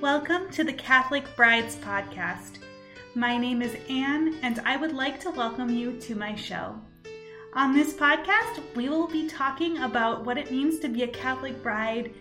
[0.00, 2.56] Welcome to the Catholic Brides Podcast.
[3.14, 6.80] My name is Anne, and I would like to welcome you to my show.
[7.52, 11.62] On this podcast, we will be talking about what it means to be a Catholic
[11.62, 12.14] bride,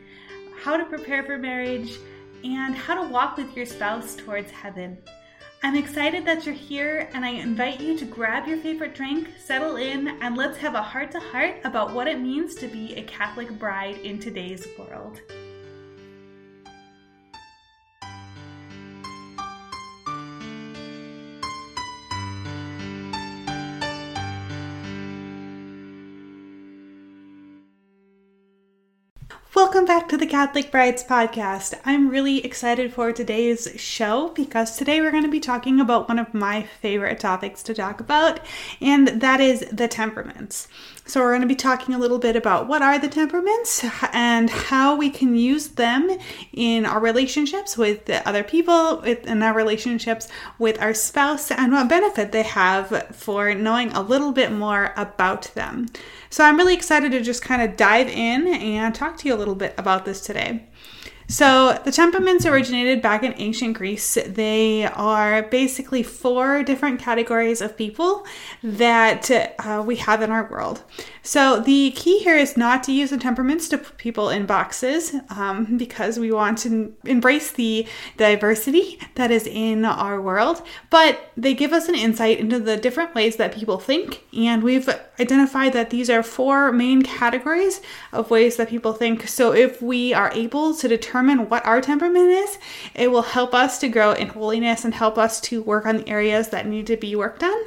[0.60, 2.00] how to prepare for marriage,
[2.44, 4.98] and how to walk with your spouse towards heaven.
[5.64, 9.78] I'm excited that you're here, and I invite you to grab your favorite drink, settle
[9.78, 13.04] in, and let's have a heart to heart about what it means to be a
[13.04, 15.22] Catholic bride in today's world.
[29.90, 31.80] Welcome back to the Catholic Brides podcast.
[31.86, 36.18] I'm really excited for today's show because today we're going to be talking about one
[36.18, 38.40] of my favorite topics to talk about,
[38.82, 40.68] and that is the temperaments.
[41.10, 44.48] So, we're going to be talking a little bit about what are the temperaments and
[44.48, 46.16] how we can use them
[46.54, 50.28] in our relationships with other people, in our relationships
[50.60, 55.52] with our spouse, and what benefit they have for knowing a little bit more about
[55.56, 55.88] them.
[56.30, 59.36] So, I'm really excited to just kind of dive in and talk to you a
[59.36, 60.68] little bit about this today.
[61.32, 64.18] So, the temperaments originated back in ancient Greece.
[64.26, 68.26] They are basically four different categories of people
[68.64, 70.84] that uh, we have in our world.
[71.22, 75.14] So, the key here is not to use the temperaments to put people in boxes
[75.30, 81.54] um, because we want to embrace the diversity that is in our world, but they
[81.54, 84.24] give us an insight into the different ways that people think.
[84.36, 89.28] And we've identified that these are four main categories of ways that people think.
[89.28, 92.58] So, if we are able to determine determine what our temperament is,
[92.96, 96.10] it will help us to grow in holiness and help us to work on the
[96.10, 97.58] areas that need to be worked on.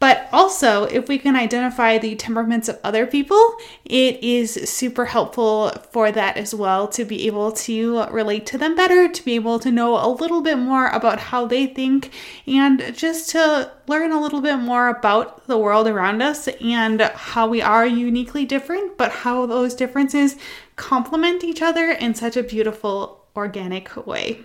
[0.00, 5.70] But also, if we can identify the temperaments of other people, it is super helpful
[5.90, 9.58] for that as well to be able to relate to them better, to be able
[9.58, 12.12] to know a little bit more about how they think,
[12.46, 17.48] and just to learn a little bit more about the world around us and how
[17.48, 20.36] we are uniquely different, but how those differences
[20.76, 24.44] complement each other in such a beautiful, organic way.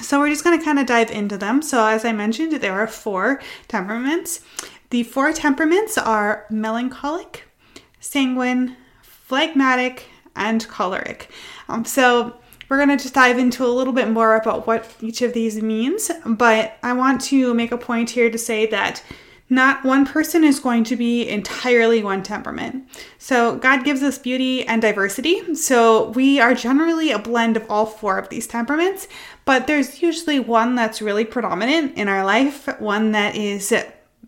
[0.00, 1.62] So, we're just going to kind of dive into them.
[1.62, 4.40] So, as I mentioned, there are four temperaments.
[4.90, 7.44] The four temperaments are melancholic,
[8.00, 11.30] sanguine, phlegmatic, and choleric.
[11.68, 12.40] Um, so,
[12.70, 15.60] we're going to just dive into a little bit more about what each of these
[15.60, 19.02] means, but I want to make a point here to say that
[19.50, 22.88] not one person is going to be entirely one temperament.
[23.18, 25.54] So, God gives us beauty and diversity.
[25.56, 29.08] So, we are generally a blend of all four of these temperaments,
[29.44, 33.74] but there's usually one that's really predominant in our life, one that is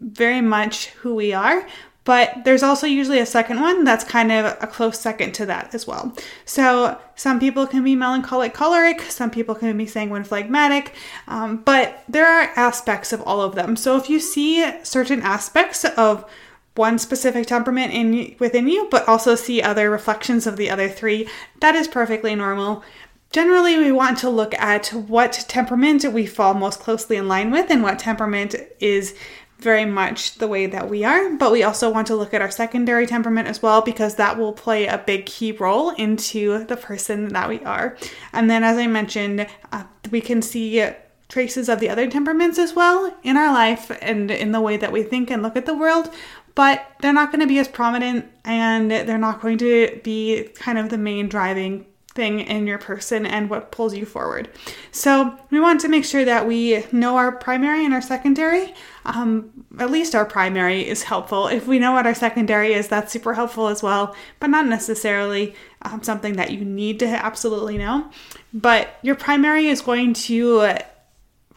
[0.00, 1.66] very much who we are,
[2.04, 5.74] but there's also usually a second one that's kind of a close second to that
[5.74, 6.12] as well.
[6.44, 10.94] So some people can be melancholic choleric, some people can be sanguine phlegmatic,
[11.28, 13.76] um, but there are aspects of all of them.
[13.76, 16.28] So if you see certain aspects of
[16.74, 21.28] one specific temperament in within you, but also see other reflections of the other three,
[21.60, 22.82] that is perfectly normal.
[23.30, 27.70] Generally, we want to look at what temperament we fall most closely in line with
[27.70, 29.14] and what temperament is
[29.62, 32.50] very much the way that we are, but we also want to look at our
[32.50, 37.28] secondary temperament as well because that will play a big key role into the person
[37.28, 37.96] that we are.
[38.32, 40.86] And then, as I mentioned, uh, we can see
[41.28, 44.92] traces of the other temperaments as well in our life and in the way that
[44.92, 46.12] we think and look at the world,
[46.54, 50.76] but they're not going to be as prominent and they're not going to be kind
[50.76, 54.48] of the main driving thing in your person and what pulls you forward.
[54.90, 58.74] So we want to make sure that we know our primary and our secondary.
[59.04, 61.46] Um, at least our primary is helpful.
[61.46, 65.54] If we know what our secondary is, that's super helpful as well, but not necessarily
[65.82, 68.10] um, something that you need to absolutely know.
[68.52, 70.76] But your primary is going to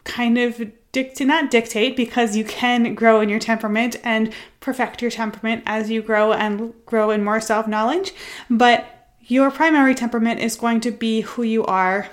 [0.04, 5.10] kind of dict- not dictate because you can grow in your temperament and perfect your
[5.10, 8.14] temperament as you grow and grow in more self knowledge.
[8.48, 8.95] But
[9.26, 12.08] your primary temperament is going to be who you are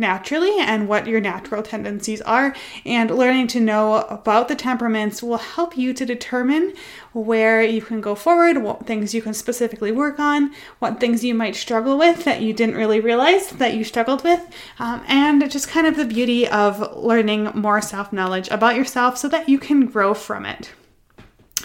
[0.00, 2.56] naturally and what your natural tendencies are.
[2.84, 6.72] And learning to know about the temperaments will help you to determine
[7.12, 11.34] where you can go forward, what things you can specifically work on, what things you
[11.34, 14.40] might struggle with that you didn't really realize that you struggled with,
[14.78, 19.28] um, and just kind of the beauty of learning more self knowledge about yourself so
[19.28, 20.72] that you can grow from it.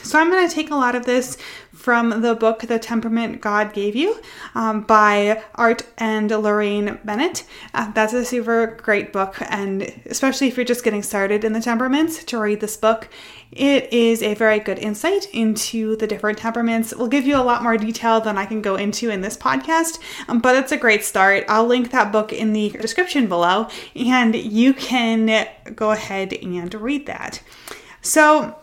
[0.05, 1.35] So I'm going to take a lot of this
[1.73, 4.21] from the book The Temperament God Gave You
[4.53, 7.43] um, by Art and Laraine Bennett.
[7.73, 11.59] Uh, that's a super great book, and especially if you're just getting started in the
[11.59, 13.09] temperaments, to read this book.
[13.51, 16.91] It is a very good insight into the different temperaments.
[16.91, 19.35] It will give you a lot more detail than I can go into in this
[19.35, 19.97] podcast,
[20.27, 21.45] um, but it's a great start.
[21.49, 27.07] I'll link that book in the description below, and you can go ahead and read
[27.07, 27.41] that.
[28.03, 28.55] So,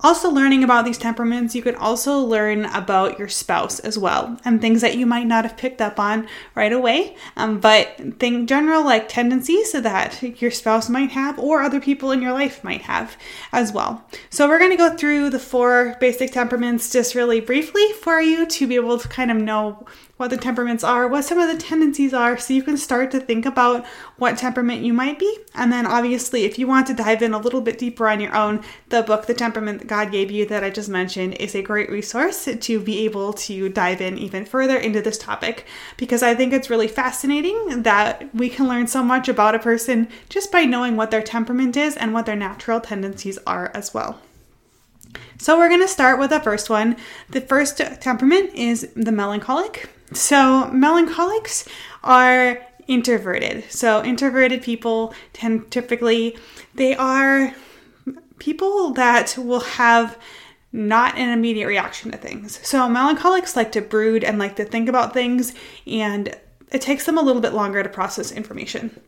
[0.00, 4.60] also, learning about these temperaments, you can also learn about your spouse as well and
[4.60, 8.84] things that you might not have picked up on right away, um, but think general
[8.84, 13.16] like tendencies that your spouse might have or other people in your life might have
[13.52, 14.04] as well.
[14.30, 18.46] So, we're going to go through the four basic temperaments just really briefly for you
[18.46, 19.84] to be able to kind of know
[20.18, 23.20] what the temperaments are, what some of the tendencies are, so you can start to
[23.20, 23.86] think about
[24.18, 25.38] what temperament you might be.
[25.54, 28.36] And then, obviously, if you want to dive in a little bit deeper on your
[28.36, 31.62] own, the book, The Temperament That God Gave You, that I just mentioned, is a
[31.62, 35.66] great resource to be able to dive in even further into this topic
[35.96, 40.08] because I think it's really fascinating that we can learn so much about a person
[40.28, 44.20] just by knowing what their temperament is and what their natural tendencies are as well.
[45.38, 46.96] So, we're going to start with the first one.
[47.30, 49.88] The first temperament is the melancholic.
[50.12, 51.68] So, melancholics
[52.02, 53.64] are introverted.
[53.70, 56.36] So, introverted people tend typically
[56.74, 57.54] they are
[58.38, 60.18] people that will have
[60.72, 62.60] not an immediate reaction to things.
[62.66, 65.54] So, melancholics like to brood and like to think about things,
[65.86, 66.34] and
[66.70, 69.00] it takes them a little bit longer to process information.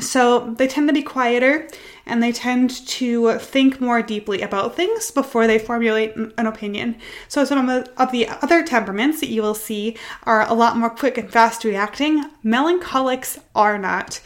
[0.00, 1.66] So they tend to be quieter
[2.06, 6.96] and they tend to think more deeply about things before they formulate an opinion.
[7.26, 11.18] So some of the other temperaments that you will see are a lot more quick
[11.18, 12.24] and fast reacting.
[12.44, 14.20] Melancholics are not.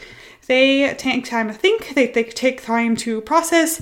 [0.45, 3.81] They take time to think, they, they take time to process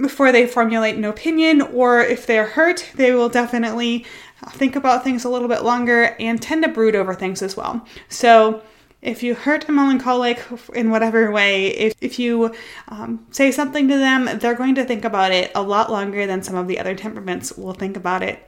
[0.00, 4.06] before they formulate an opinion, or if they're hurt, they will definitely
[4.50, 7.84] think about things a little bit longer and tend to brood over things as well.
[8.08, 8.62] So
[9.06, 10.44] if you hurt a melancholic
[10.74, 12.52] in whatever way, if, if you
[12.88, 16.42] um, say something to them, they're going to think about it a lot longer than
[16.42, 18.44] some of the other temperaments will think about it.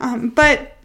[0.00, 0.78] Um, but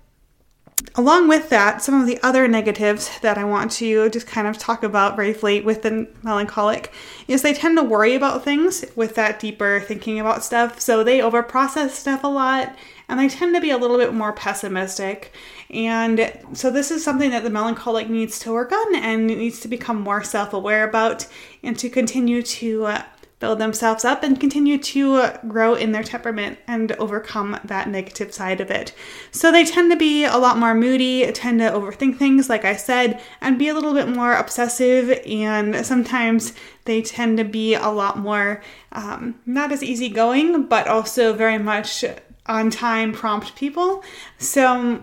[0.95, 4.57] along with that, some of the other negatives that I want to just kind of
[4.57, 6.91] talk about briefly with the melancholic
[7.29, 10.81] is they tend to worry about things with that deeper thinking about stuff.
[10.81, 12.75] So they overprocess stuff a lot
[13.07, 15.33] and they tend to be a little bit more pessimistic.
[15.73, 19.67] And so, this is something that the melancholic needs to work on and needs to
[19.67, 21.25] become more self aware about
[21.63, 23.03] and to continue to uh,
[23.39, 28.31] build themselves up and continue to uh, grow in their temperament and overcome that negative
[28.31, 28.93] side of it.
[29.31, 32.75] So, they tend to be a lot more moody, tend to overthink things, like I
[32.75, 35.19] said, and be a little bit more obsessive.
[35.25, 36.53] And sometimes
[36.85, 38.61] they tend to be a lot more
[38.91, 42.05] um, not as easygoing, but also very much
[42.45, 44.03] on time, prompt people.
[44.37, 45.01] So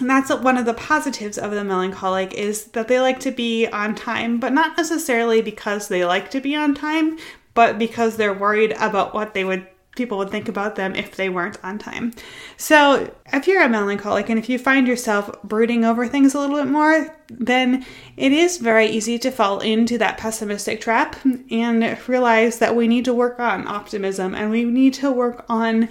[0.00, 3.94] that's one of the positives of the melancholic is that they like to be on
[3.94, 7.18] time, but not necessarily because they like to be on time,
[7.54, 11.28] but because they're worried about what they would people would think about them if they
[11.28, 12.12] weren't on time.
[12.56, 16.56] So, if you're a melancholic and if you find yourself brooding over things a little
[16.56, 17.84] bit more, then
[18.16, 21.16] it is very easy to fall into that pessimistic trap
[21.50, 25.88] and realize that we need to work on optimism and we need to work on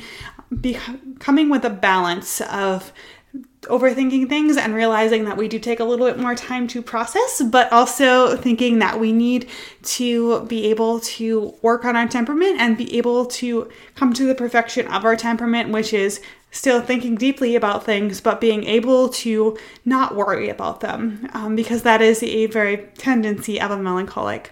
[1.19, 2.91] coming with a balance of
[3.63, 7.41] overthinking things and realizing that we do take a little bit more time to process,
[7.43, 9.47] but also thinking that we need
[9.83, 14.33] to be able to work on our temperament and be able to come to the
[14.33, 19.57] perfection of our temperament, which is still thinking deeply about things, but being able to
[19.85, 24.51] not worry about them, um, because that is a very tendency of a melancholic.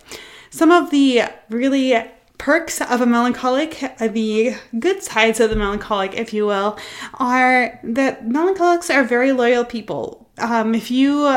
[0.52, 1.94] Some of the really
[2.40, 6.80] perks of a melancholic, the good sides of the melancholic, if you will,
[7.16, 10.28] are that melancholics are very loyal people.
[10.40, 11.28] Um, if you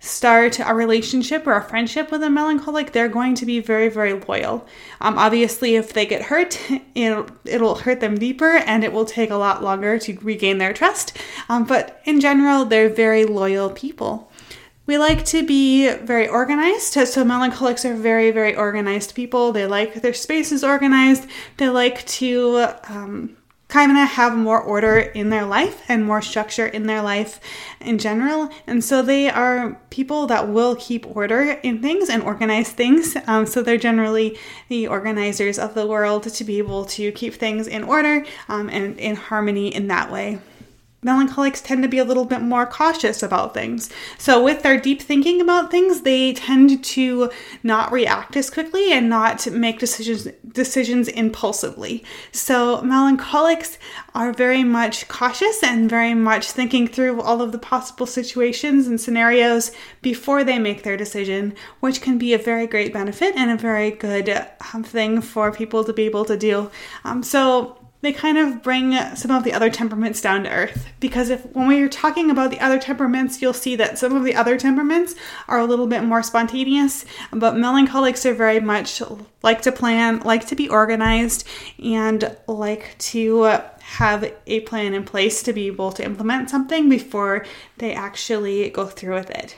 [0.00, 4.14] start a relationship or a friendship with a melancholic, they're going to be very, very
[4.14, 4.66] loyal.
[5.00, 6.58] Um, obviously, if they get hurt,
[6.94, 10.72] it'll, it'll hurt them deeper and it will take a lot longer to regain their
[10.72, 11.16] trust.
[11.48, 14.29] Um, but in general, they're very loyal people.
[14.90, 16.94] We like to be very organized.
[16.94, 19.52] So, melancholics are very, very organized people.
[19.52, 21.28] They like their spaces organized.
[21.58, 23.36] They like to um,
[23.68, 27.38] kind of have more order in their life and more structure in their life
[27.80, 28.50] in general.
[28.66, 33.16] And so they are people that will keep order in things and organize things.
[33.28, 34.36] Um, so they're generally
[34.68, 38.98] the organizers of the world to be able to keep things in order um, and
[38.98, 40.40] in harmony in that way.
[41.02, 43.90] Melancholics tend to be a little bit more cautious about things.
[44.18, 47.30] So, with their deep thinking about things, they tend to
[47.62, 52.04] not react as quickly and not make decisions decisions impulsively.
[52.32, 53.78] So, melancholics
[54.14, 59.00] are very much cautious and very much thinking through all of the possible situations and
[59.00, 63.56] scenarios before they make their decision, which can be a very great benefit and a
[63.56, 64.28] very good
[64.74, 66.70] um, thing for people to be able to do.
[67.04, 70.86] Um, so, they kind of bring some of the other temperaments down to earth.
[71.00, 74.24] Because if when we are talking about the other temperaments you'll see that some of
[74.24, 75.14] the other temperaments
[75.48, 79.02] are a little bit more spontaneous but melancholics are very much
[79.42, 81.46] like to plan like to be organized
[81.82, 83.42] and like to
[83.80, 87.44] have a plan in place to be able to implement something before
[87.78, 89.56] they actually go through with it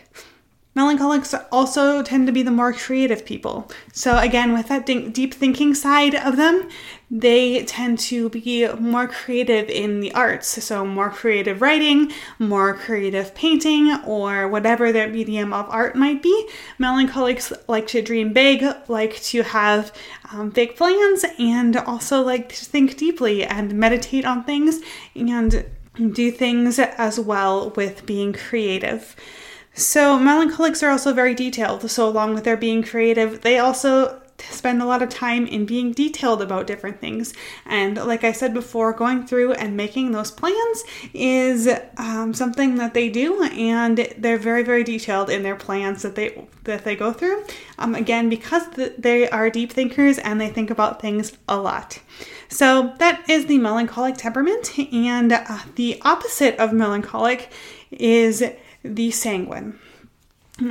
[0.74, 3.70] Melancholics also tend to be the more creative people.
[3.92, 6.68] So, again, with that deep thinking side of them,
[7.10, 10.64] they tend to be more creative in the arts.
[10.64, 16.48] So, more creative writing, more creative painting, or whatever their medium of art might be.
[16.78, 19.92] Melancholics like to dream big, like to have
[20.32, 24.80] um, big plans, and also like to think deeply and meditate on things
[25.14, 25.66] and
[26.12, 29.14] do things as well with being creative.
[29.74, 31.90] So, melancholics are also very detailed.
[31.90, 35.92] So, along with their being creative, they also spend a lot of time in being
[35.92, 37.32] detailed about different things.
[37.66, 42.94] And like I said before, going through and making those plans is um, something that
[42.94, 47.12] they do, and they're very, very detailed in their plans that they that they go
[47.12, 47.44] through.
[47.78, 48.64] Um, again, because
[48.98, 52.00] they are deep thinkers and they think about things a lot.
[52.48, 57.50] So that is the melancholic temperament, and uh, the opposite of melancholic
[57.90, 58.44] is
[58.82, 59.78] the sanguine.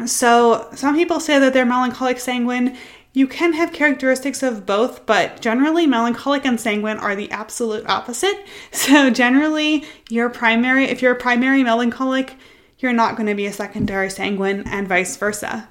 [0.05, 2.77] So, some people say that they're melancholic sanguine.
[3.13, 8.45] You can have characteristics of both, but generally, melancholic and sanguine are the absolute opposite.
[8.71, 12.35] So, generally, your primary, if you're a primary melancholic,
[12.79, 15.67] you're not going to be a secondary sanguine, and vice versa.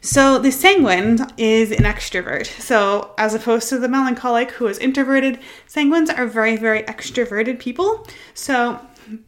[0.00, 2.46] So, the sanguine is an extrovert.
[2.46, 8.06] So, as opposed to the melancholic who is introverted, sanguines are very, very extroverted people.
[8.34, 8.80] So,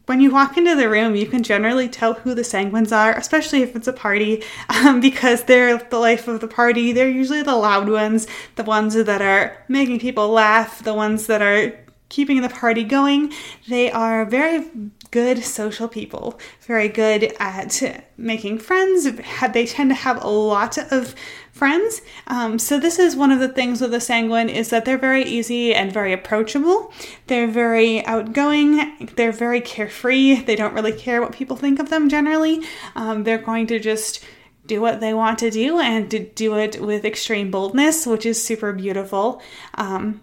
[0.05, 3.61] when you walk into the room, you can generally tell who the sanguines are, especially
[3.61, 6.91] if it's a party, um, because they're the life of the party.
[6.91, 11.41] They're usually the loud ones, the ones that are making people laugh, the ones that
[11.41, 13.33] are keeping the party going.
[13.67, 14.69] They are very
[15.11, 19.07] good social people, very good at making friends.
[19.53, 21.15] They tend to have a lot of
[21.51, 22.01] friends.
[22.27, 25.23] Um, so this is one of the things with the sanguine is that they're very
[25.23, 26.91] easy and very approachable.
[27.27, 29.11] They're very outgoing.
[29.15, 30.41] They're very carefree.
[30.41, 32.63] They don't really care what people think of them generally.
[32.95, 34.25] Um, they're going to just
[34.65, 38.43] do what they want to do and to do it with extreme boldness, which is
[38.43, 39.41] super beautiful.
[39.75, 40.21] Um,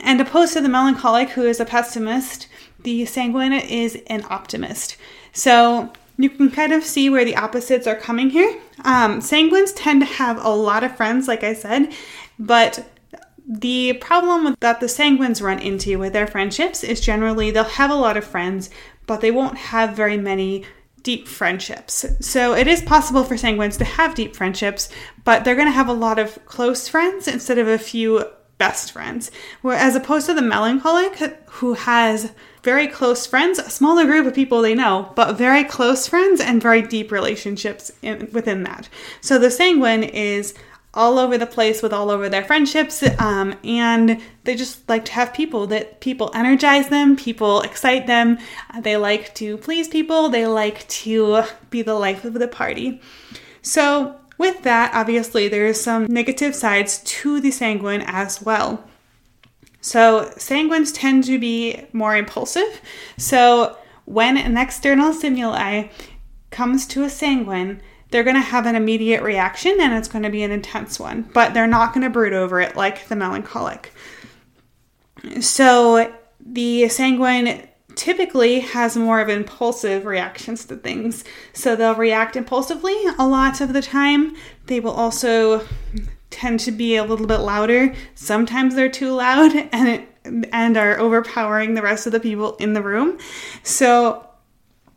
[0.00, 2.48] and opposed to the melancholic, who is a pessimist,
[2.82, 4.96] the sanguine is an optimist.
[5.32, 8.60] So you can kind of see where the opposites are coming here.
[8.84, 11.92] Um, sanguines tend to have a lot of friends, like I said,
[12.38, 12.84] but
[13.46, 17.94] the problem that the sanguines run into with their friendships is generally they'll have a
[17.94, 18.68] lot of friends,
[19.06, 20.64] but they won't have very many
[21.02, 22.04] deep friendships.
[22.20, 24.90] So it is possible for sanguines to have deep friendships,
[25.24, 28.24] but they're going to have a lot of close friends instead of a few
[28.58, 29.30] best friends.
[29.62, 34.34] Whereas as opposed to the melancholic who has very close friends, a smaller group of
[34.34, 38.88] people they know, but very close friends and very deep relationships in, within that.
[39.20, 40.54] So the sanguine is
[40.94, 45.12] all over the place with all over their friendships um, and they just like to
[45.12, 48.38] have people that people energize them people excite them
[48.80, 53.00] they like to please people they like to be the life of the party
[53.60, 58.88] so with that obviously there's some negative sides to the sanguine as well
[59.80, 62.80] so, sanguines tend to be more impulsive.
[63.16, 65.88] So, when an external stimuli
[66.50, 67.80] comes to a sanguine,
[68.10, 71.30] they're going to have an immediate reaction and it's going to be an intense one,
[71.34, 73.92] but they're not going to brood over it like the melancholic.
[75.40, 77.67] So, the sanguine
[77.98, 81.24] typically has more of impulsive reactions to things.
[81.52, 84.34] So, they'll react impulsively a lot of the time.
[84.66, 85.66] They will also
[86.30, 87.94] tend to be a little bit louder.
[88.14, 90.08] Sometimes they're too loud and it,
[90.52, 93.18] and are overpowering the rest of the people in the room.
[93.62, 94.27] So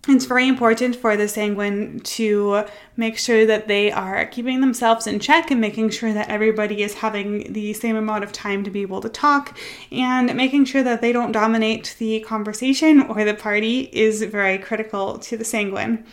[0.07, 2.65] it's very important for the sanguine to
[2.97, 6.95] make sure that they are keeping themselves in check and making sure that everybody is
[6.95, 9.55] having the same amount of time to be able to talk
[9.91, 15.19] and making sure that they don't dominate the conversation or the party is very critical
[15.19, 16.03] to the sanguine.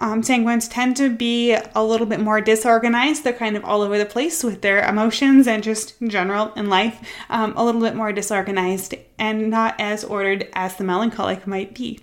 [0.00, 3.22] Um, sanguines tend to be a little bit more disorganized.
[3.22, 6.68] They're kind of all over the place with their emotions and just in general in
[6.68, 11.74] life, um, a little bit more disorganized and not as ordered as the melancholic might
[11.74, 12.00] be.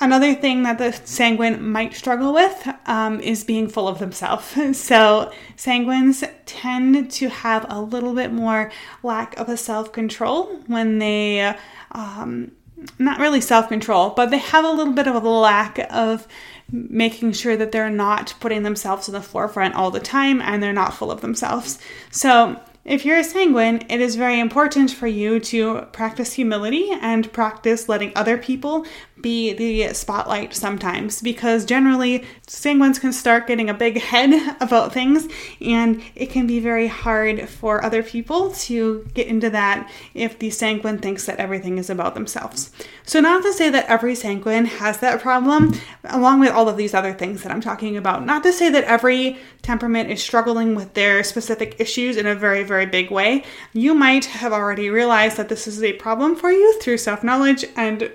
[0.00, 4.54] Another thing that the sanguine might struggle with um, is being full of themselves.
[4.74, 8.72] So, sanguines tend to have a little bit more
[9.02, 11.54] lack of a self control when they,
[11.92, 12.52] um,
[12.98, 16.26] not really self control, but they have a little bit of a lack of
[16.70, 20.72] making sure that they're not putting themselves in the forefront all the time and they're
[20.72, 21.78] not full of themselves.
[22.10, 27.32] So, if you're a sanguine, it is very important for you to practice humility and
[27.32, 28.84] practice letting other people
[29.22, 35.26] be the spotlight sometimes because generally sanguines can start getting a big head about things
[35.62, 40.50] and it can be very hard for other people to get into that if the
[40.50, 42.70] sanguine thinks that everything is about themselves.
[43.06, 45.74] So, not to say that every sanguine has that problem,
[46.04, 48.24] along with all of these other things that I'm talking about.
[48.24, 52.62] Not to say that every temperament is struggling with their specific issues in a very,
[52.62, 53.44] very big way.
[53.72, 57.64] You might have already realized that this is a problem for you through self knowledge
[57.76, 58.10] and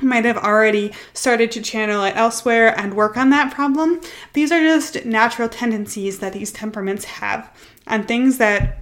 [0.00, 4.00] might have already started to channel it elsewhere and work on that problem.
[4.32, 7.50] These are just natural tendencies that these temperaments have,
[7.86, 8.78] and things that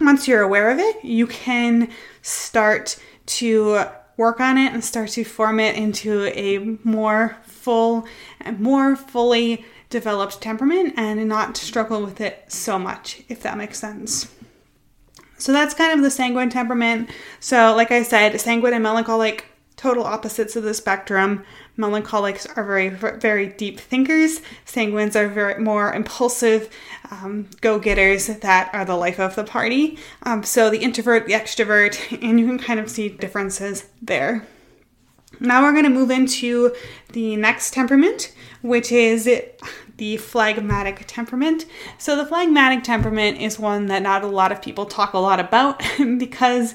[0.00, 1.90] once you're aware of it, you can
[2.22, 3.84] start to
[4.16, 8.06] work on it and start to form it into a more full
[8.58, 14.32] more fully developed temperament and not struggle with it so much, if that makes sense.
[15.40, 17.10] So that's kind of the sanguine temperament.
[17.40, 19.46] So, like I said, sanguine and melancholic
[19.80, 21.42] total opposites of the spectrum.
[21.78, 24.42] Melancholics are very, very deep thinkers.
[24.66, 26.68] Sanguines are very more impulsive
[27.10, 29.98] um, go-getters that are the life of the party.
[30.24, 34.46] Um, so the introvert, the extrovert, and you can kind of see differences there.
[35.40, 36.74] Now we're going to move into
[37.12, 39.26] the next temperament, which is
[40.00, 41.66] the phlegmatic temperament.
[41.98, 45.38] So the phlegmatic temperament is one that not a lot of people talk a lot
[45.38, 45.82] about
[46.18, 46.74] because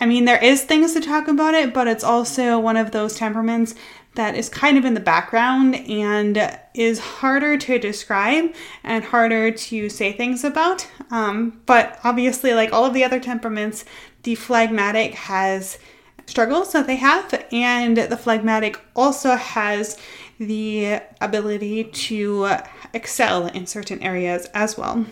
[0.00, 3.14] I mean, there is things to talk about it, but it's also one of those
[3.16, 3.74] temperaments
[4.14, 9.90] that is kind of in the background and is harder to describe and harder to
[9.90, 10.88] say things about.
[11.10, 13.84] Um, but obviously, like all of the other temperaments,
[14.22, 15.78] the phlegmatic has
[16.26, 19.98] struggles that they have, and the phlegmatic also has
[20.38, 22.56] the ability to
[22.94, 25.06] excel in certain areas as well.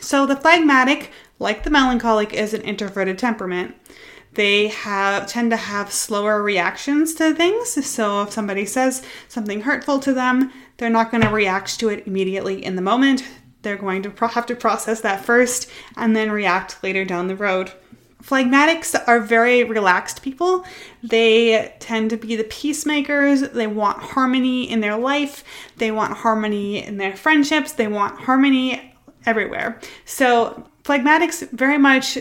[0.00, 3.74] So, the phlegmatic like the melancholic is an introverted temperament.
[4.36, 7.86] They have tend to have slower reactions to things.
[7.86, 12.06] So if somebody says something hurtful to them, they're not going to react to it
[12.06, 13.24] immediately in the moment.
[13.62, 17.36] They're going to pro- have to process that first and then react later down the
[17.36, 17.72] road.
[18.22, 20.64] Phlegmatics are very relaxed people.
[21.02, 23.42] They tend to be the peacemakers.
[23.42, 25.44] They want harmony in their life.
[25.76, 27.72] They want harmony in their friendships.
[27.72, 28.94] They want harmony
[29.26, 29.80] everywhere.
[30.04, 32.16] So Phlegmatics very much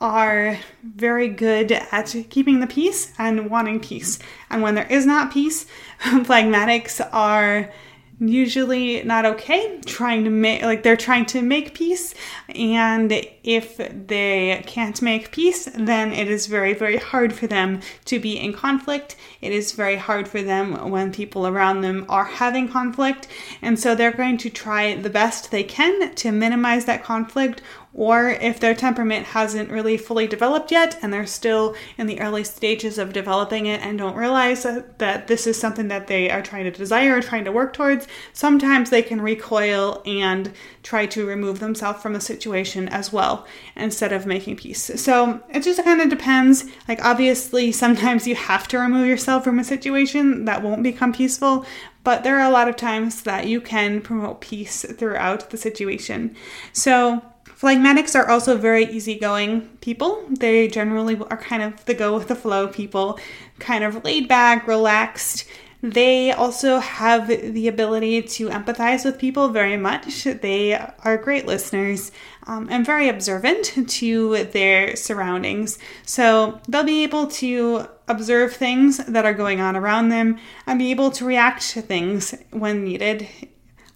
[0.00, 4.18] are very good at keeping the peace and wanting peace.
[4.50, 5.66] And when there is not peace,
[6.00, 7.72] phlegmatics are
[8.20, 12.14] usually not okay trying to make like they're trying to make peace
[12.48, 13.12] and
[13.44, 18.38] if they can't make peace then it is very very hard for them to be
[18.38, 19.16] in conflict.
[19.40, 23.28] It is very hard for them when people around them are having conflict
[23.62, 27.62] and so they're going to try the best they can to minimize that conflict
[27.94, 32.44] or if their temperament hasn't really fully developed yet and they're still in the early
[32.44, 36.64] stages of developing it and don't realize that, this is something that they are trying
[36.64, 41.60] to desire or trying to work towards, sometimes they can recoil and try to remove
[41.60, 44.90] themselves from a situation as well instead of making peace.
[45.00, 46.64] So it just kind of depends.
[46.86, 51.66] Like, obviously, sometimes you have to remove yourself from a situation that won't become peaceful,
[52.04, 56.36] but there are a lot of times that you can promote peace throughout the situation.
[56.72, 57.22] So,
[57.58, 60.24] Phlegmatics are also very easygoing people.
[60.30, 63.18] They generally are kind of the go with the flow people,
[63.58, 65.44] kind of laid back, relaxed.
[65.82, 70.24] They also have the ability to empathize with people very much.
[70.24, 72.12] They are great listeners
[72.46, 75.78] um, and very observant to their surroundings.
[76.04, 80.92] So they'll be able to observe things that are going on around them and be
[80.92, 83.28] able to react to things when needed.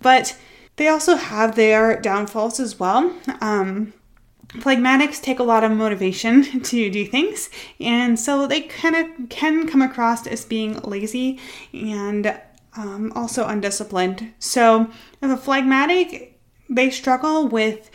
[0.01, 0.37] But
[0.76, 3.14] they also have their downfalls as well.
[3.40, 3.92] Um,
[4.48, 9.68] phlegmatics take a lot of motivation to do things, and so they kind of can
[9.68, 11.38] come across as being lazy
[11.72, 12.38] and
[12.76, 14.32] um, also undisciplined.
[14.38, 17.90] So, if a phlegmatic, they struggle with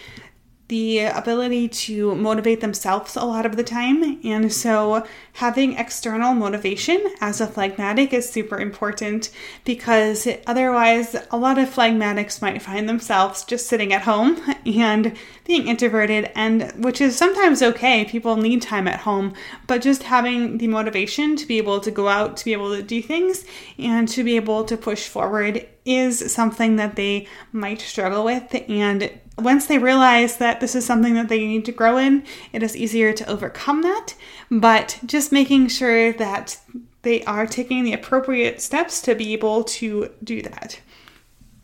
[0.68, 4.20] the ability to motivate themselves a lot of the time.
[4.24, 9.30] And so, having external motivation as a phlegmatic is super important
[9.64, 15.68] because otherwise, a lot of phlegmatics might find themselves just sitting at home and being
[15.68, 18.04] introverted, and which is sometimes okay.
[18.04, 19.34] People need time at home,
[19.68, 22.84] but just having the motivation to be able to go out, to be able to
[22.84, 23.46] do things,
[23.80, 28.54] and to be able to push forward is something that they might struggle with.
[28.68, 32.24] And once they realize that this is something that they need to grow in,
[32.54, 34.16] it is easier to overcome that.
[34.50, 36.60] But just making sure that
[37.04, 40.80] they are taking the appropriate steps to be able to do that.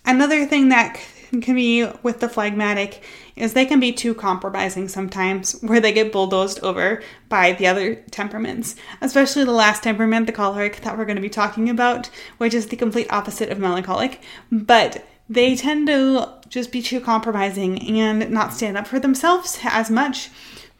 [0.05, 0.99] Another thing that
[1.41, 3.03] can be with the phlegmatic
[3.35, 7.95] is they can be too compromising sometimes, where they get bulldozed over by the other
[8.11, 12.53] temperaments, especially the last temperament, the choleric, that we're going to be talking about, which
[12.53, 14.21] is the complete opposite of melancholic.
[14.51, 19.89] But they tend to just be too compromising and not stand up for themselves as
[19.89, 20.29] much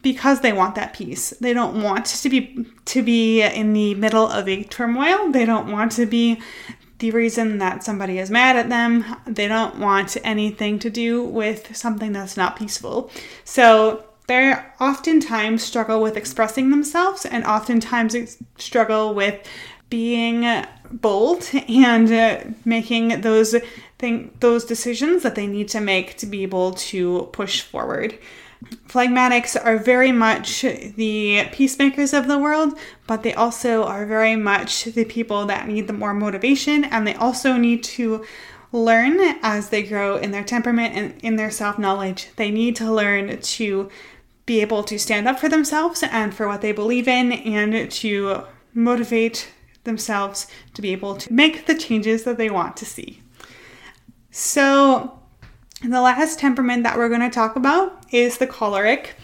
[0.02, 1.30] because they want that peace.
[1.40, 5.32] They don't want to be to be in the middle of a turmoil.
[5.32, 6.40] They don't want to be
[7.00, 9.04] the reason that somebody is mad at them.
[9.26, 13.10] They don't want anything to do with something that's not peaceful.
[13.42, 19.44] So they oftentimes struggle with expressing themselves and oftentimes struggle with
[19.90, 23.56] being bold and uh, making those
[24.04, 28.18] thing those decisions that they need to make to be able to push forward.
[28.88, 34.84] Phlegmatics are very much the peacemakers of the world, but they also are very much
[34.84, 38.24] the people that need the more motivation and they also need to
[38.72, 42.28] learn as they grow in their temperament and in their self knowledge.
[42.36, 43.90] They need to learn to
[44.46, 48.44] be able to stand up for themselves and for what they believe in and to
[48.74, 49.48] motivate
[49.84, 53.23] themselves to be able to make the changes that they want to see.
[54.36, 55.16] So,
[55.80, 59.14] the last temperament that we're going to talk about is the choleric.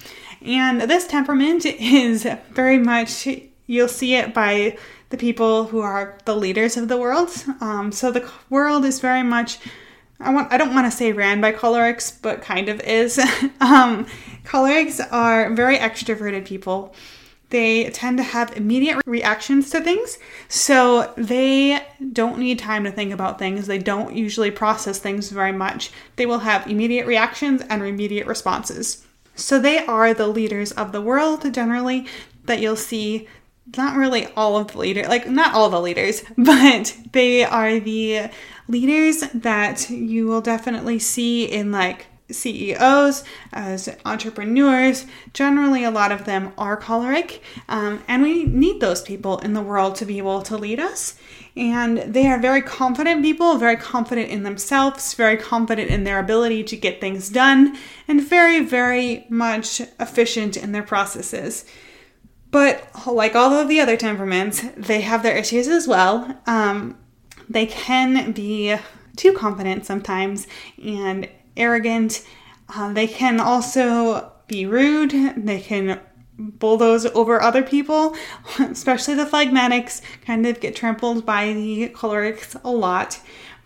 [0.41, 3.27] And this temperament is very much,
[3.67, 7.31] you'll see it by the people who are the leaders of the world.
[7.61, 9.59] Um, so the world is very much,
[10.21, 13.19] I, want, I don't want to say ran by cholerics, but kind of is.
[13.61, 14.07] um,
[14.45, 16.95] cholerics are very extroverted people.
[17.51, 21.81] They tend to have immediate reactions to things, so they
[22.13, 23.67] don't need time to think about things.
[23.67, 25.91] They don't usually process things very much.
[26.17, 29.05] They will have immediate reactions and immediate responses.
[29.35, 32.07] So they are the leaders of the world generally
[32.45, 33.29] that you'll see
[33.77, 38.31] not really all of the leaders, like not all the leaders, but they are the
[38.69, 46.25] leaders that you will definitely see in like CEOs, as entrepreneurs, generally a lot of
[46.25, 50.43] them are choleric, um, and we need those people in the world to be able
[50.43, 51.19] to lead us.
[51.57, 56.65] And they are very confident people, very confident in themselves, very confident in their ability
[56.65, 61.65] to get things done, and very, very much efficient in their processes.
[62.51, 66.41] But like all of the other temperaments, they have their issues as well.
[66.47, 66.99] Um,
[67.49, 68.77] they can be
[69.17, 70.47] too confident sometimes
[70.83, 72.27] and arrogant.
[72.69, 75.13] Uh, they can also be rude.
[75.37, 76.01] They can
[76.39, 78.17] bulldoze over other people,
[78.59, 83.21] especially the phlegmatics kind of get trampled by the cholerics a lot.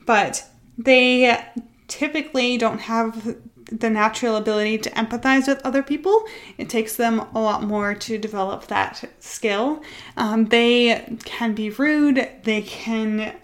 [0.06, 0.44] But
[0.76, 1.38] they
[1.86, 3.36] typically don't have
[3.70, 6.24] the natural ability to empathize with other people.
[6.58, 9.82] It takes them a lot more to develop that skill.
[10.16, 13.34] Um, they can be rude, they can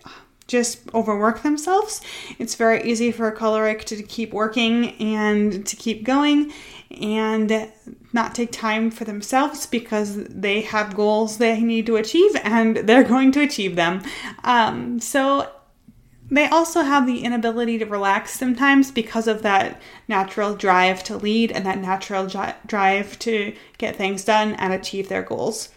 [0.51, 2.03] just overwork themselves.
[2.39, 6.53] It's very easy for a choleric to keep working and to keep going
[6.91, 7.71] and
[8.13, 13.05] not take time for themselves because they have goals they need to achieve and they're
[13.05, 14.03] going to achieve them.
[14.43, 15.49] Um, so
[16.31, 21.53] they also have the inability to relax sometimes because of that natural drive to lead
[21.53, 25.69] and that natural drive to get things done and achieve their goals.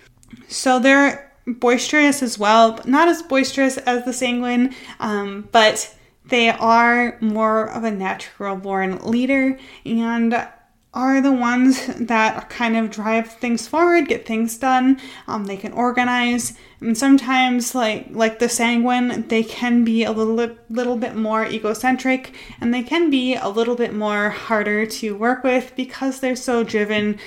[0.47, 6.49] So they're boisterous as well, but not as boisterous as the sanguine, um, but they
[6.49, 10.47] are more of a natural born leader and
[10.93, 14.99] are the ones that kind of drive things forward, get things done.
[15.27, 20.55] Um, they can organize, and sometimes, like like the sanguine, they can be a little
[20.69, 25.43] little bit more egocentric, and they can be a little bit more harder to work
[25.43, 27.17] with because they're so driven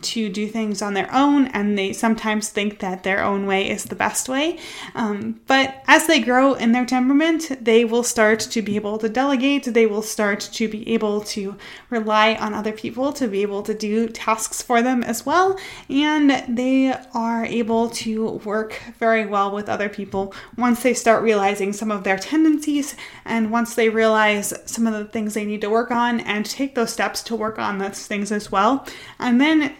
[0.00, 3.84] to do things on their own, and they sometimes think that their own way is
[3.84, 4.58] the best way.
[4.94, 9.08] Um, but as they grow in their temperament, they will start to be able to
[9.08, 9.64] delegate.
[9.64, 11.56] They will start to be able to
[11.90, 15.58] rely on other people to be able to do tasks for them as well,
[15.90, 21.72] and they are able to work very well with other people once they start realizing
[21.72, 25.68] some of their tendencies and once they realize some of the things they need to
[25.68, 28.86] work on and take those steps to work on those things as well.
[29.18, 29.74] And then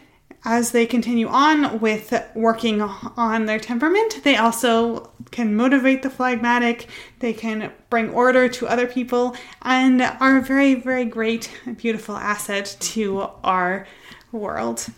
[0.45, 6.89] as they continue on with working on their temperament, they also can motivate the phlegmatic,
[7.21, 12.77] they can bring order to other people, and are a very, very great, beautiful asset
[12.81, 13.87] to our
[14.33, 14.89] world.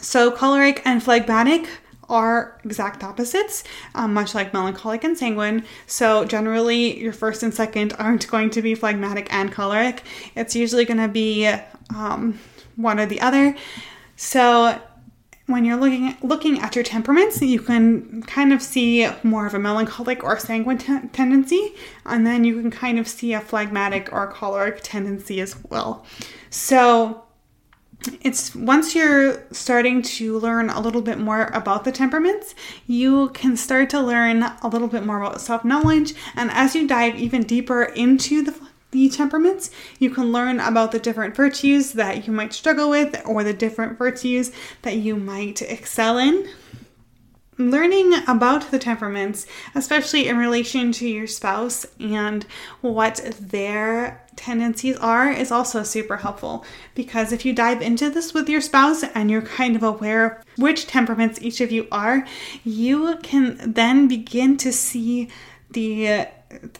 [0.00, 1.68] So, choleric and phlegmatic
[2.08, 5.64] are exact opposites, um, much like melancholic and sanguine.
[5.86, 10.02] So, generally, your first and second aren't going to be phlegmatic and choleric.
[10.34, 11.52] It's usually going to be
[11.94, 12.38] um,
[12.76, 13.54] one or the other.
[14.16, 14.80] So
[15.46, 19.58] when you're looking looking at your temperaments, you can kind of see more of a
[19.58, 24.26] melancholic or sanguine t- tendency, and then you can kind of see a phlegmatic or
[24.26, 26.04] choleric tendency as well.
[26.50, 27.24] So
[28.20, 32.54] it's once you're starting to learn a little bit more about the temperaments,
[32.86, 36.14] you can start to learn a little bit more about self knowledge.
[36.36, 38.54] And as you dive even deeper into the
[38.90, 43.44] the temperaments, you can learn about the different virtues that you might struggle with or
[43.44, 46.48] the different virtues that you might excel in.
[47.58, 52.46] Learning about the temperaments, especially in relation to your spouse and
[52.80, 56.64] what their tendencies are, is also super helpful.
[56.94, 60.44] Because if you dive into this with your spouse and you're kind of aware of
[60.56, 62.26] which temperaments each of you are,
[62.64, 65.28] you can then begin to see
[65.70, 66.26] the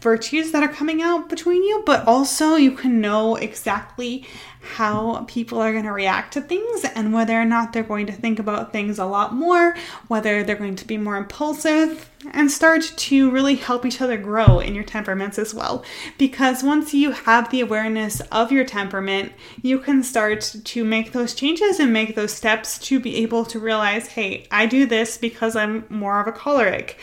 [0.01, 4.27] virtues that are coming out between you, but also you can know exactly
[4.61, 8.13] how people are going to react to things and whether or not they're going to
[8.13, 9.77] think about things a lot more,
[10.09, 14.59] whether they're going to be more impulsive, and start to really help each other grow
[14.59, 15.85] in your temperaments as well.
[16.17, 21.35] Because once you have the awareness of your temperament, you can start to make those
[21.35, 25.55] changes and make those steps to be able to realize hey, I do this because
[25.55, 26.99] I'm more of a choleric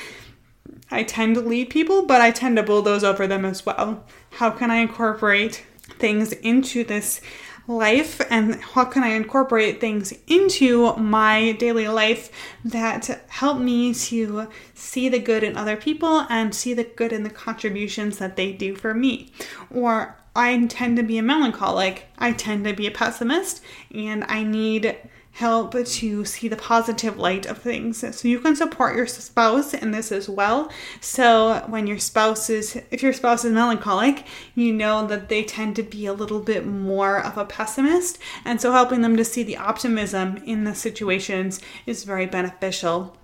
[0.92, 4.04] I tend to lead people, but I tend to bulldoze over them as well.
[4.32, 5.66] How can I incorporate
[5.98, 7.22] things into this
[7.68, 12.32] life and how can I incorporate things into my daily life
[12.64, 17.24] that help me to see the good in other people and see the good in
[17.24, 19.32] the contributions that they do for me?
[19.72, 24.44] Or I tend to be a melancholic, I tend to be a pessimist, and I
[24.44, 24.98] need
[25.36, 27.98] help to see the positive light of things.
[27.98, 30.72] So you can support your spouse in this as well.
[31.02, 35.76] So when your spouse is, if your spouse is melancholic, you know that they tend
[35.76, 38.18] to be a little bit more of a pessimist.
[38.46, 43.18] And so helping them to see the optimism in the situations is very beneficial.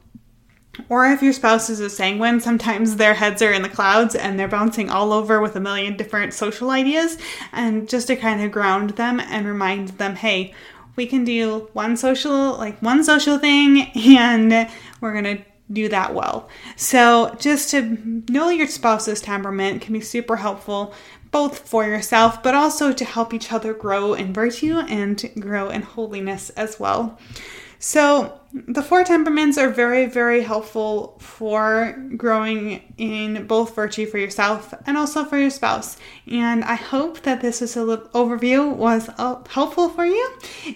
[0.88, 4.39] Or if your spouse is a sanguine, sometimes their heads are in the clouds and
[4.39, 7.17] they're bouncing all over with a million different social ideas.
[7.52, 10.54] And just to kind of ground them and remind them, hey,
[10.96, 16.14] we can do one social like one social thing and we're going to do that
[16.14, 16.50] well.
[16.76, 20.94] So, just to know your spouse's temperament can be super helpful
[21.32, 25.82] both for yourself but also to help each other grow in virtue and grow in
[25.82, 27.18] holiness as well.
[27.80, 34.74] So, the four temperaments are very, very helpful for growing in both virtue for yourself
[34.86, 35.98] and also for your spouse.
[36.30, 40.30] And I hope that this is a little overview was uh, helpful for you.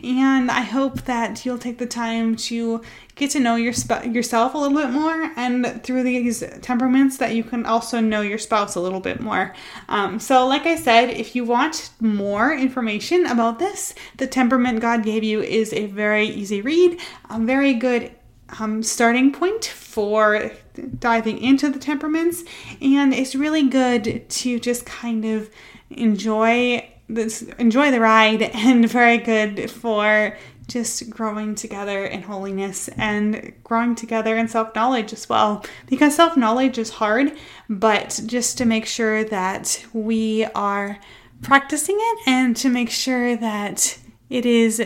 [0.03, 2.81] And I hope that you'll take the time to
[3.15, 7.33] get to know your sp- yourself a little bit more, and through these temperaments, that
[7.33, 9.53] you can also know your spouse a little bit more.
[9.89, 15.03] Um, so, like I said, if you want more information about this, the temperament God
[15.03, 16.99] gave you is a very easy read,
[17.29, 18.11] a very good
[18.59, 20.51] um, starting point for
[20.99, 22.43] diving into the temperaments,
[22.81, 25.49] and it's really good to just kind of
[25.89, 30.35] enjoy this enjoy the ride and very good for
[30.67, 35.65] just growing together in holiness and growing together in self knowledge as well.
[35.87, 37.33] Because self knowledge is hard,
[37.69, 40.99] but just to make sure that we are
[41.41, 43.97] practicing it and to make sure that
[44.29, 44.83] it is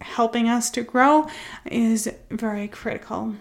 [0.00, 1.26] helping us to grow
[1.66, 3.34] is very critical.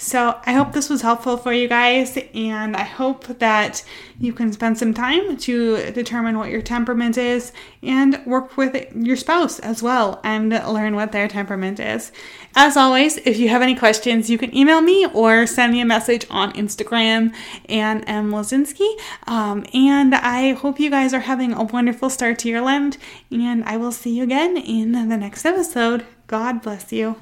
[0.00, 3.82] So, I hope this was helpful for you guys, and I hope that
[4.20, 9.16] you can spend some time to determine what your temperament is and work with your
[9.16, 12.12] spouse as well and learn what their temperament is.
[12.54, 15.84] As always, if you have any questions, you can email me or send me a
[15.84, 17.34] message on Instagram
[17.68, 18.30] Ann M.
[18.30, 18.88] Losinski.
[19.26, 22.98] Um, and I hope you guys are having a wonderful start to your Lent,
[23.32, 26.06] and I will see you again in the next episode.
[26.28, 27.16] God bless you.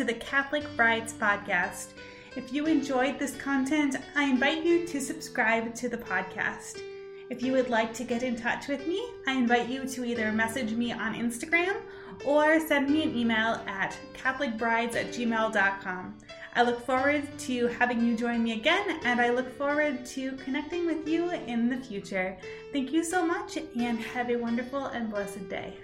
[0.00, 1.88] To the Catholic Brides podcast.
[2.34, 6.80] If you enjoyed this content, I invite you to subscribe to the podcast.
[7.28, 10.32] If you would like to get in touch with me, I invite you to either
[10.32, 11.76] message me on Instagram
[12.24, 16.16] or send me an email at catholicbrides at gmail.com.
[16.56, 20.86] I look forward to having you join me again, and I look forward to connecting
[20.86, 22.38] with you in the future.
[22.72, 25.76] Thank you so much, and have a wonderful and blessed day.